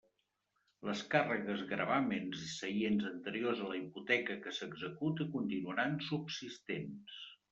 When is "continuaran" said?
5.35-5.95